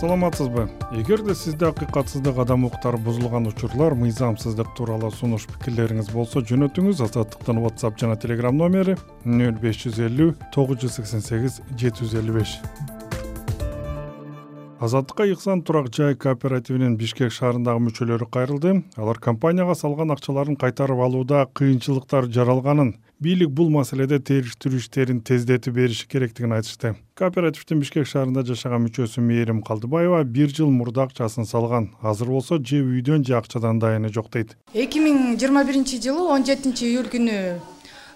[0.00, 0.68] саламатсызбы?
[0.92, 8.00] Эгерде сизде акыйкатсыздык адам укуктары бузулган учурлар мыйзамсыздык тууралуу сунуш пикирлериңиз болсо жөнөтүңүз азаттыктын whatsapp
[8.00, 12.58] жана telegram номери нөл беш жүз элүү тогуз жүз сексен сегиз жети жүз элүү беш
[14.84, 18.82] азаттыкка ыксан турак жай кооперативинин бишкек шаарындагы мүчөлөрү кайрылды.
[19.00, 22.92] Алар компанияга салган акчаларын кайтарып алууда кыйынчылыктар жаралганын
[23.24, 26.94] бийлик бул маселеде териштирүү иштерин тездетип бериши керектигин айтышты.
[27.16, 31.94] Кооперативдин бишкек шаарында жашаган мүчөсү мээрим калдыбаева бир жыл мурда акчасын салган.
[32.02, 34.58] Азыр болсо же үйдөн же акчадан дайыны жок дейт.
[34.74, 37.38] Эки миң жыйырма биринчи жылы он жетинчи июль күнү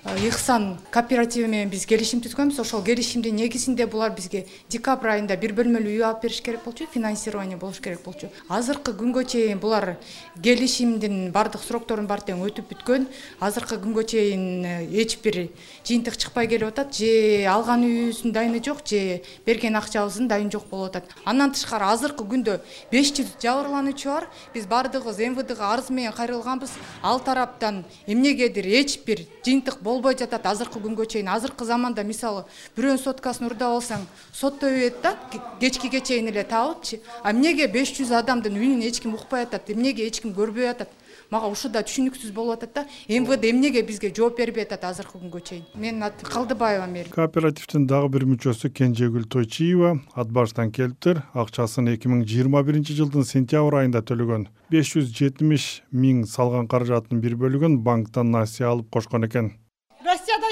[0.08, 2.60] Э, ихсан кооперативи менен биз келишим түзгөнбүз.
[2.62, 7.58] Ошол келишимдин негизинде булар бизге декабрь айында бир бөлмөлүү үй алып бериш керек болчу финансирование
[7.60, 8.30] болуш керек болчу.
[8.48, 9.98] Азыркы күнгө чейин булар
[10.42, 13.04] келишимдин баардык срокторун баары тең өтүп бүткөн.
[13.40, 15.50] Азыркы күнгө чейин э, эч бир
[15.84, 16.96] жыйынтык чыкпай келип атат.
[16.96, 21.12] Же алган үйүбүздүн дайыны жок же берген акчабыздын дайыны жок болуп атат.
[21.24, 24.30] Андан тышкары азыркы күндө беш жүз жабырлануучу бар.
[24.55, 26.72] Биз баардыгыбыз мвдга арыз менен кайрылганбыз.
[27.02, 31.28] Ал тараптан эмнегедир эч бир жыйынтык болбой жатат азыркы күнгө чейин.
[31.28, 32.44] Азыркы заманда мисалы
[32.77, 35.16] бирөөнүн соткасын урдап алсаң соттой берет да
[35.60, 40.06] кечкиге чейин эле табылыпчы а эмнеге беш жүз адамдын үнүн эч ким укпай атат эмнеге
[40.06, 40.88] эч ким көрбөй атат?
[41.30, 45.42] Мага ушул да түшүнүксүз болуп атат да мвд эмнеге бизге жооп бербей атат азыркы күнгө
[45.44, 45.64] чейин?
[45.74, 51.22] Менин атым калдыбаева мээрим кооперативдин дагы бир мүчөсү кенжегүл тойчиева ат баштан келиптир.
[51.34, 54.48] Акчасын эки миң жыйырма биринчи жылдын сентябрь айында төлөгөн.
[54.70, 59.52] беш жүз жетимиш миң салган каражатынын бир бөлүгүн банктан насыя алып кошкон экен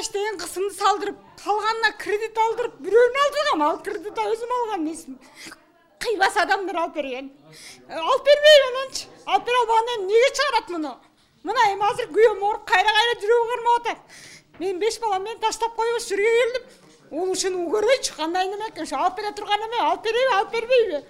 [0.00, 5.18] иштеген кызымды салдырып калганына кредит алдырып бирөөнү алдыргам ал кредит өзүм алган эмесмин
[6.06, 7.30] кыйбас адамдар алып берген.
[7.88, 10.92] Алып бербейм ананчы алып бере албагандан эмнеге чыгарат муну?
[11.42, 13.98] Мына эми азыр күйөөм ооруп кайра кайра жүрөгү кармап атат.
[14.58, 18.84] Мен беш балам менен таштап коюп ушул жерге келдим ушуну көрбөйчү кандай неме экен?
[18.84, 19.80] Ушу алып бере турган эме?
[19.90, 21.02] Алып береби алып бербейби?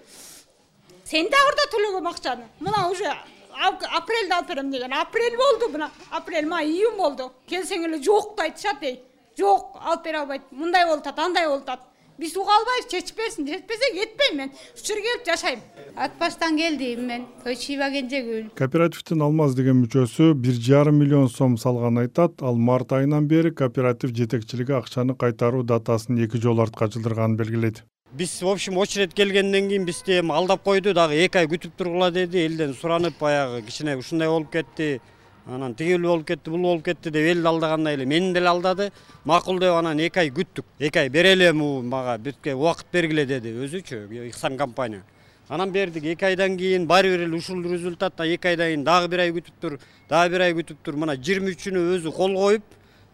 [1.07, 3.13] Сентябрда төлөгөм акчаны мына уже
[3.57, 4.93] апрелде алып берем деген.
[4.93, 7.33] Апрель болду мына апрель май июнь болду.
[7.49, 9.01] Келсең эле жок да айтышат эй
[9.39, 10.43] жок алып бере албайт.
[10.51, 11.81] Мындай болуп атат андай болуп атат.
[12.19, 14.53] Биз уга албайбыз чечип берсин жетпесе кетпейм мен.
[14.75, 15.61] Ушул жерге келип жашайм.
[15.97, 17.27] Ат баштан келдим мен.
[17.45, 22.41] Тойчиева кенжегүл кооперативдин алмаз деген мүчөсү бир жарым миллион сом салганын айтат.
[22.41, 27.85] Ал март айынан бери кооператив жетекчилиги акчаны кайтаруу датасын эки жолу артка жылдырганын белгилейт
[28.17, 32.11] биз в общем очередь келгенден кийин бизди эми алдап койду дагы эки ай күтүп тургула
[32.11, 35.01] деди элден суранып баягы кичине ушундай болуп кетти
[35.47, 38.91] анан тигил болуп кетти бул болуп кетти деп элди алдагандай эле мени деле алдады.
[39.25, 43.53] Макул деп анан эки ай күттүк эки ай берели эми мага бизге убакыт бергиле деди
[43.53, 45.03] өзүчү ихсан компания.
[45.49, 49.21] Анан бердик эки айдан кийин баары бир эле ушул результат эки айдан кийин дагы бир
[49.21, 49.79] ай күтүп тур
[50.09, 50.97] дагы бир ай күтүп тур.
[50.97, 52.65] Мына жыйырма үчүнө өзү кол коюп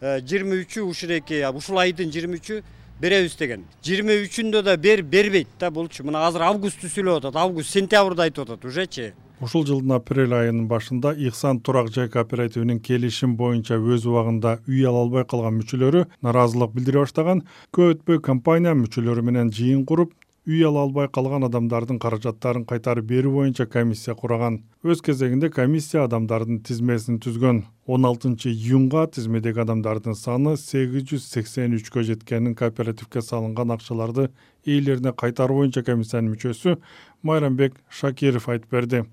[0.00, 2.62] э, жыйырма үчү ушуреки ушул айдын жыйырма үчү
[3.02, 3.66] беребиз деген.
[3.84, 8.46] жыйырма үчүндө да берип бербейт да булчу мына азыр августты сүйлөп атат август сентябрды айтып
[8.46, 14.52] атат ужечи ушул жылдын апрель айынын башында ихсан турак жай кооперативинин келишим боюнча өз убагында
[14.68, 17.42] үй ала албай калган мүчөлөрү нааразылык билдире баштаган.
[17.74, 23.32] Көп өтпөй компания мүчөлөрү менен жыйын куруп үй ала албай калган адамдардын каражаттарын кайтарып берүү
[23.36, 27.60] боюнча комиссия курган өз кезегинде комиссия адамдардын тизмесин түзгөн.
[27.86, 34.32] Он алтынчы июнга тизмедеги адамдардын саны сегиз жүз сексен үчкө жеткенин кооперативге салынган акчаларды
[34.66, 36.74] ээлерине кайтаруу боюнча комиссиянын мүчөсү
[37.22, 39.04] майрамбек шакиров айтып берди.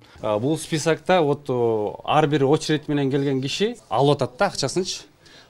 [0.42, 1.46] Бул списокто вот
[2.06, 5.06] ар бир очередь менен келген киши алып атат да акчасынчы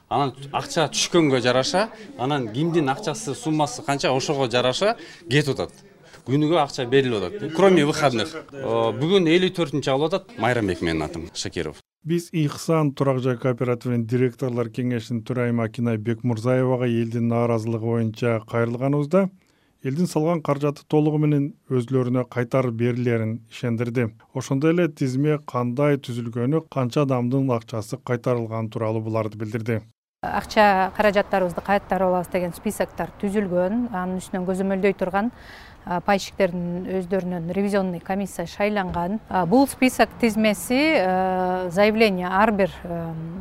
[0.09, 4.96] анан акча түшкөнгө жараша анан кимдин акчасы суммасы канча ошого жараша
[5.30, 5.74] кетип атат.
[6.25, 7.53] Күнүгө акча берилип атат.
[7.56, 8.34] Кроме выходных.
[8.52, 11.81] Бүгүн элүү төртүнчү алып атат майрамбек менин атым шакиров.
[12.03, 19.28] Биз ихсан турак жай кооперативинин директорлор кеңешинин төрайымы акинай бекмурзаевага элдин нааразылыгы боюнча кайрылганыбызда
[19.84, 24.09] элдин салган каражаты толугу менен өзүлөрүнө кайтарып берилерин ишендирди.
[24.34, 29.81] Ошондой эле тизме кандай түзүлгөнү канча адамдын акчасы кайтарылганы тууралуу буларды билдирди
[30.22, 33.85] акча каражаттарыбызды кайтарып алабыз деген списоктор түзүлгөн.
[33.96, 35.30] Анын үстүнөн көзөмөлдөй турган
[36.06, 39.22] пайщиктердин өздөрүнөн ревизионный комиссия шайланган.
[39.47, 40.82] Бул список тизмеси
[41.72, 42.73] заявление ар бир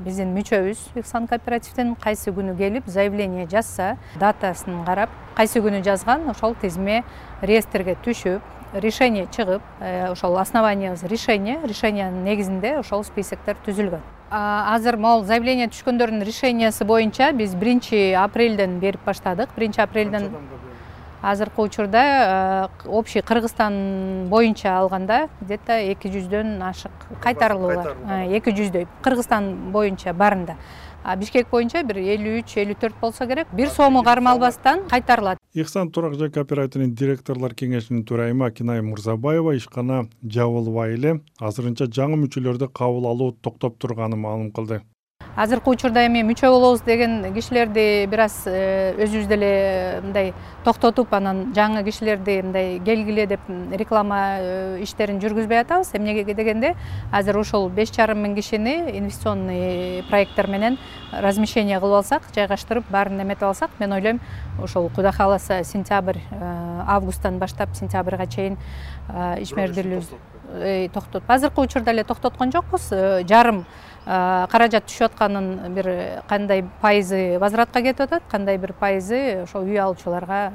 [0.05, 6.55] биздин мүчөбүз ихсан кооперативдин кайсы күнү келип заявление жазса датасын карап кайсы күнү жазган ошол
[6.63, 7.03] тизме
[7.43, 15.25] реестрге түшүп решение чыгып э, ошол основаниябыз решение решениянын негизинде ошол списоктор түзүлгөн азыр могул
[15.25, 19.49] заявление түшкөндөрдүн решениясы боюнча биз биринчи апрелден берип баштадык.
[19.57, 20.31] Биринчи апрелден
[21.23, 27.95] азыркы учурда общий кыргызстан боюнча алганда где то эки жүздөн ашык кайтарылуу бар
[28.29, 28.87] эки жүздөй.
[29.03, 30.57] Кыргызстан боюнча баарында
[31.19, 33.49] бишкек боюнча бир элүү үч элүү төрт болсо керек.
[33.53, 35.39] Бир сому кармалбастан кайтарылат.
[35.55, 42.69] Ихсан турак жай кооперативинин директорлор кеңешинин төрайымы акинай мырзабаева ишкана жабылбай эле азырынча жаңы мүчөлөрдү
[42.73, 44.83] кабыл алуу токтоп турганын маалым кылды
[45.37, 49.51] азыркы учурда эми мүчө болобуз деген кишилерди бир аз э, өзүбүз деле
[50.03, 50.33] мындай
[50.65, 53.45] токтотуп анан жаңы кишилерди мындай келгиле деп
[53.79, 55.93] реклама э, иштерин жүргүзбөй атабыз.
[55.95, 56.75] Эмнеге дегенде
[57.13, 60.79] азыр ушул беш жарым миң кишини инвестиционный проекттер менен
[61.13, 64.21] размещение кылып алсак жайгаштырып баарын эметип алсак мен ойлойм
[64.63, 68.59] ошол кудай кааласа сентябрь э, августтан баштап сентябрга чейин
[69.09, 70.38] ишмердүүлүгүбүз
[70.95, 72.89] токтотуп азыркы учурда эле токтоткон жокпуз.
[73.29, 73.65] Жарым
[74.07, 75.91] каражат түшүп атканын бир
[76.29, 80.53] кандай пайызы возвратка кетип атат кандай бир пайызы ошол үй алуучуларга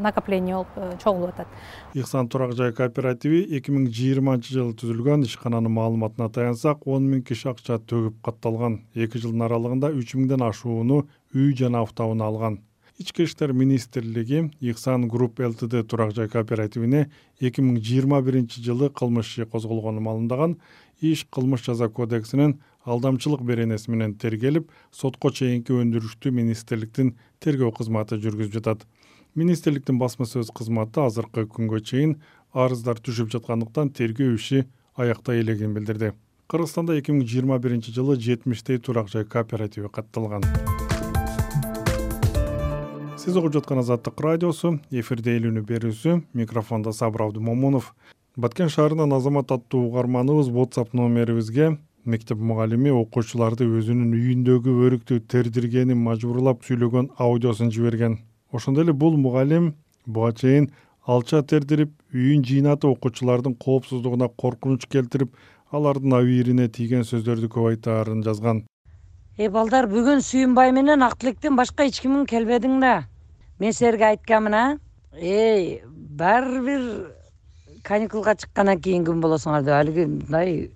[0.00, 1.46] накопление болуп э, чогулуп атат.
[1.94, 7.50] Ихсан турак жай кооперативи эки миң жыйырманчы жылы түзүлгөн ишкананын маалыматына таянсак он миң киши
[7.52, 8.80] акча төгүп катталган.
[8.94, 11.04] Эки жылдын аралыгында үч миңден ашууну
[11.34, 12.60] үй жана автоунаа алган
[13.00, 17.06] ички иштер министрлиги ихсан групп лтд турак жай кооперативине
[17.40, 20.58] эки миң жыйырма биринчи жылы кылмыш иши козголгонун маалымдаган
[21.00, 28.58] иш кылмыш жаза кодексинин алдамчылык беренеси менен тергелип сотко чейинки өндүрүштү министрликтин тергөө кызматы жүргүзүп
[28.58, 28.84] жатат.
[29.34, 32.18] Министрликтин басма сөз кызматы азыркы күнгө чейин
[32.52, 36.12] арыздар түшүп жаткандыктан тергөө иши аяктай элегин билдирди.
[36.52, 40.44] Кыргызстанда эки миң жыйырма биринчи жылы жетимиштей турак жай кооперативи катталган
[43.30, 47.92] сиз угуп жаткан азаттык радиосу эфирде эл үнү берүүсү микрофондо сабыр абдымомунов
[48.34, 56.64] баткен шаарынан азамат аттуу угарманыбыз whatsapp номерибизге мектеп мугалими окуучуларды өзүнүн үйүндөгү өрүктү тердиргенин мажбурлап
[56.66, 58.18] сүйлөгөн аудиосун жиберген.
[58.50, 60.72] Ошондой эле бул мугалим буга чейин
[61.06, 65.38] алча тердирип үйүн жыйнатып окуучулардын коопсуздугуна коркунуч келтирип
[65.70, 68.64] алардын абийирине тийген сөздөрдү көп айтаарын жазган.
[69.38, 73.06] Эй балдар бүгүн сүйүнбай менен ак тилектен башка эч кимин келбедиң да
[73.60, 74.78] мен силерге айтканмын а?
[75.12, 76.82] Эй баары бир
[77.84, 80.70] каникулга чыккандан кийин күн болосуңар деп алиги мындай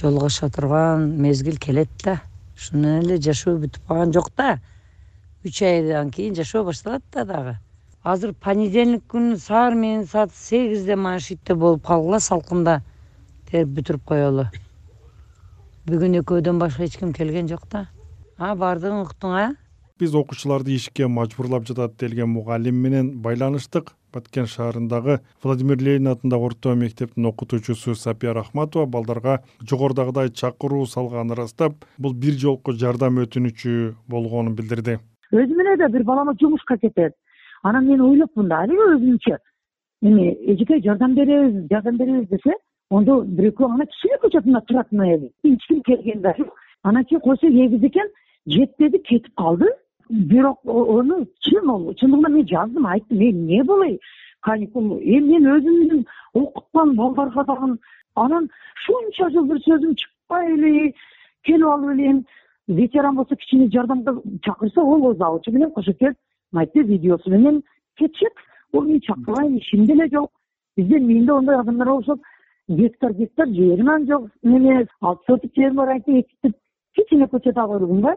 [0.00, 2.20] жолугуша турган мезгил келет да.
[2.56, 4.58] Ушуну эле жашоо бүтүп калган жок да
[5.44, 7.56] үч айдан кийин жашоо башталат да дагы.
[8.04, 12.82] Азыр понедельник күнү саар менен саат сегизде машитте болуп калгыла салкында.
[13.50, 14.46] Терип бүтүрүп коелу.
[15.86, 17.88] Бүгүн экөөдөн башка эч ким келген жок да
[18.38, 19.46] а баардыгың уктуң а
[19.98, 26.74] биз окуучуларды ишке мажбурлап жатат делген мугалим менен байланыштык баткен шаарындагы владимир ленин атындагы орто
[26.74, 29.40] мектептин окутуучусу сапия рахматова балдарга
[29.70, 34.98] жогорудагыдай чакыруу салганын ырастап бул бир жолку жардам өтүнүчү болгонун билдирди.
[35.32, 37.14] Өзүм эле да бир балама жумушка кетет.
[37.62, 39.36] Анан мен ойлопмун да алиги өзүмчө
[40.02, 42.54] эми эжеке жардам беребиз жардам беребиз десе
[42.90, 45.32] ондо бир экөө ана кичине көчөтүндө турат эми.
[45.42, 46.54] Эч ким келген да жок
[46.84, 48.08] анан кийин койсо эгиз экен
[48.46, 49.66] жетпеди кетип калды
[50.10, 53.98] бирок ону чын ол чындыгында мен жаздым айттым эй эмне болой
[54.40, 57.76] каникул эми мен өзүмдүн окуткан балдарга дагы
[58.14, 60.92] анан ушунча жыл бир сөзүм чыкпай эле
[61.44, 62.24] келип алып элем
[62.68, 66.16] ветеран болсо кичине жардамга чакырса ол заводчу менен кошо келип
[66.52, 67.62] мынтип видеосу менен
[67.96, 68.32] кетишет
[68.72, 70.30] мен чакырбайм ишим деле жок
[70.76, 72.20] биздин миинде ондой адамдар болушот
[72.68, 76.26] гектар гектар жерим анан жок неме алты соток жерим бар антип
[76.94, 78.16] кичине көчөт ага көргүм да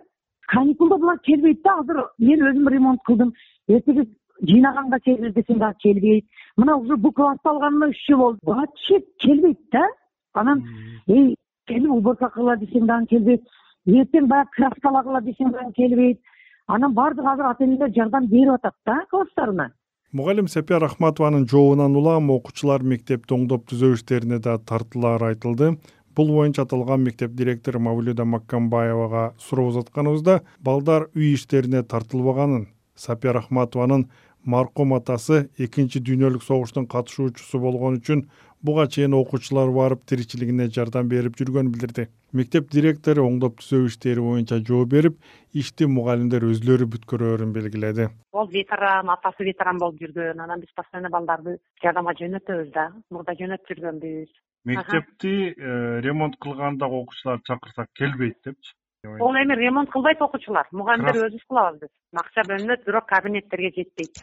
[0.52, 1.78] каникулда булар келбейт да.
[1.80, 3.34] Азыр мен өзүм ремонт кылдым.
[3.68, 4.06] Эртеге
[4.42, 6.26] жыйнаганга келириз десең дагы келбейт.
[6.58, 8.40] Мына уже буква атталганына үч жыл болду.
[8.44, 9.86] Вообще келбейт да.
[10.34, 10.64] Анан
[11.08, 11.36] эй
[11.68, 13.44] келип уборка кыгыла десең дагы келбейт.
[13.88, 16.20] Эртең баягы краскалагыла десең дагы келбейт.
[16.68, 19.72] Анан баардыгы азыр ата энелер жардам берип атат да класстарына.
[20.12, 25.70] Мугалим сапия рахматованын жообунан улам окуучулар мектепти оңдоп түзөө иштерине да тартылаары айтылды
[26.16, 34.08] бул боюнча аталган мектеп директору мавлюда маккамбаевага суроо узатканыбызда балдар үй иштерине тартылбаганын сапия рахматованын
[34.44, 38.26] маркум атасы экинчи дүйнөлүк согуштун катышуучусу болгон үчүн
[38.64, 42.08] буга чейин окуучулар барып тиричилигине жардам берип жүргөнүн билдирди.
[42.34, 45.18] Мектеп директору оңдоп түзөө иштери боюнча жооп берип
[45.54, 48.10] ишти мугалимдер өзүлөрү бүткөрөөрүн белгиледи.
[48.32, 53.74] Ол ветеран атасы ветеран болуп жүргөн анан биз постоянно балдарды жардамга жөнөтөбүз да мурда жөнөтүп
[53.74, 58.76] жүргөнбүз мектепти э, ремонт кылганда окуучуларды чакырсак келбейт депчи?
[59.20, 60.68] Ол эми ремонт кылбайт окуучулар.
[60.72, 61.92] Мугалимдер өзүбүз кылабыз биз.
[62.14, 64.22] Акча бөлүнөт бирок кабинеттерге жетпейт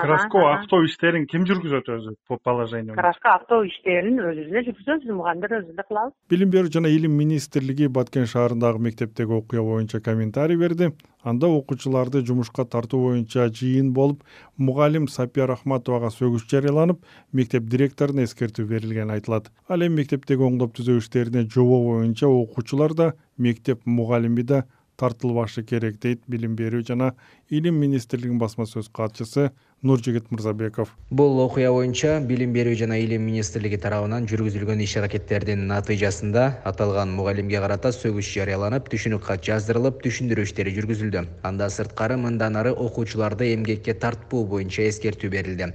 [0.00, 5.56] краска актоо иштерин ким жүргүзөт өзү по положению краска актоо иштерин өзүбүз эле жүргүзөбүз мугалимдер
[5.58, 6.14] өзүбүз эле кылабыз.
[6.30, 10.92] Билим берүү жана илим министрлиги баткен шаарындагы мектептеги окуя боюнча комментарий берди.
[11.22, 14.22] Анда окуучуларды жумушка тартуу боюнча жыйын болуп
[14.56, 19.50] мугалим сапия рахматовага сөгүш жарыяланып мектеп директоруна эскертүү берилгени айтылат.
[19.68, 24.64] Ал эми мектептеги оңдоп түзөө иштерине жобоо боюнча окуучулар да мектеп мугалими да
[24.96, 27.12] тартылбашы керек дейт билим берүү жана
[27.50, 29.50] илим министрлигинин басма сөз катчысы
[29.82, 30.96] нуржигит мырзабеков.
[31.10, 37.60] Бул окуя боюнча билим берүү жана илим министрлиги тарабынан жүргүзүлгөн иш аракеттердин натыйжасында аталган мугалимге
[37.60, 41.26] карата сөгүш жарыяланып түшүнүк кат жаздырылып түшүндүрүү иштери жүргүзүлдү.
[41.42, 45.72] Андан сырткары мындан ары окуучуларды эмгекке тартпоо боюнча эскертүү берилди.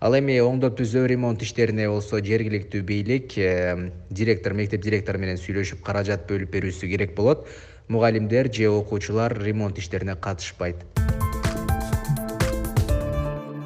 [0.00, 5.84] Ал эми оңдоп түзөө ремонт иштерине болсо жергиликтүү бийлик э, директор мектеп директору менен сүйлөшүп
[5.84, 7.44] каражат бөлүп берүүсү керек болот.
[7.88, 10.99] Мугалимдер же окуучулар ремонт иштерине катышпайт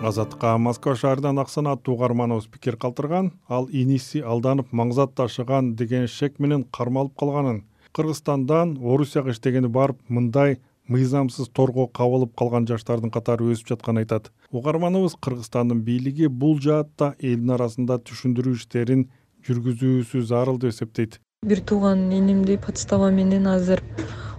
[0.05, 6.65] азаттыкка москва шаарынан аксанат угармановубуз пикир калтырган ал иниси алданып маңзат ташыган деген шек менен
[6.65, 7.63] кармалып калганын.
[7.93, 10.59] Кыргызстандан орусияга иштегени барып мындай
[10.89, 14.33] мыйзамсыз торго кабылып калган жаштардын катары өсүп жатканын айтат.
[14.53, 19.09] Угармановубуз кыргызстандын бийлиги бул жаатта элдин арасында түшүндүрүү иштерин
[19.49, 21.21] жүргүзүүсү зарыл деп эсептейт.
[21.45, 23.81] Бир тууган инимди подстава менен азыр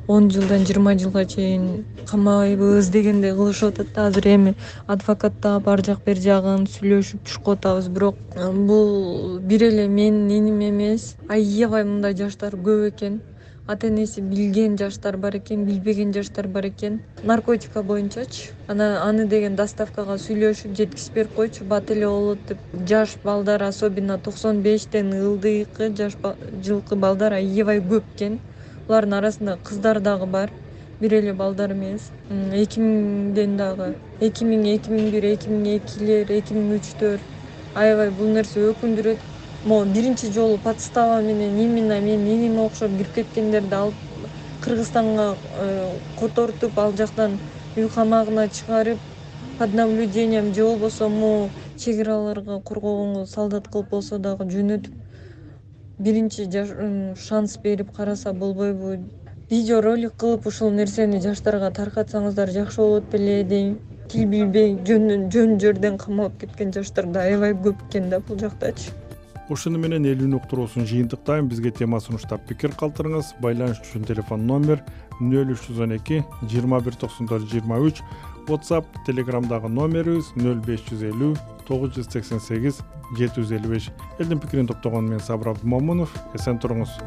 [0.08, 4.08] он жылдан жыйырма жылга чейин камайбыз дегендей кылышып атат да.
[4.08, 4.54] Азыр эми
[4.88, 7.88] адвокат таап ар жак бери жагын сүйлөшүп калып атабыз.
[7.90, 8.16] Бирок
[8.68, 11.16] бул бир эле менин иним эмес.
[11.28, 13.22] Аябай мындай жаштар көп экен.
[13.68, 17.02] Ата энеси билген жаштар бар экен билбеген жаштар бар экен.
[17.24, 21.66] Наркотика боюнчачы анан аны деген доставкага сүйлөшүп жеткизип берип койчу.
[21.66, 22.60] Бат эле болот деп.
[22.88, 26.14] Жаш балдар особенно токсон бештен ылдыйкы жаш
[26.64, 28.40] жылкы балдар аябай көп экен
[28.88, 30.54] булардын арасында кыздар дагы бар.
[31.00, 32.12] Бир эле балдар эмес.
[32.30, 33.96] Эки миңден дагы.
[34.20, 37.25] Эки миң эки миң бир эки миң экилер эки миң үчтөр.
[37.74, 39.25] Аябай бул нерсе өкүндүрөт.
[39.65, 43.98] Могу биринчи жолу подстава менен именно менин иниме окшоп кирип кеткендерди алып
[44.62, 47.39] кыргызстанга э, котортуп ал жактан
[47.75, 49.01] үй камагына чыгарып
[49.58, 54.94] под наблюдением же болбосо могу чек араларга коргогонго солдат кылып болсо дагы жөнөтүп
[56.00, 56.50] биринчи
[57.18, 59.04] шанс берип караса болбойбу.
[59.50, 63.78] Видео ролик кылып ушул нерсени жаштарга таркатсаңыздар жакшы болот беле дейм
[64.10, 68.90] тил билбей жөн жерден камалып кеткен жаштар да аябай көп экен да бул жактачы.
[69.50, 73.36] Ушуну менен эл үн уктуруусун жыйынтыктайм бизге тема сунуштап пикир калтырыңыз.
[73.40, 74.82] Байланыш үчүн телефон номер
[75.20, 78.02] нөл үч жүз он эки жыйырма бир токсон төрт жыйырма үч.
[78.48, 81.36] Whatsapp телеграмдагы номерибиз нөл беш жүз элүү
[81.68, 82.82] тогуз жүз сексен сегиз
[83.18, 86.14] жети жүз элүү беш элдин пикирин топтогон мен сабыр абдымомунов.
[86.38, 87.00] Эсен туруңуз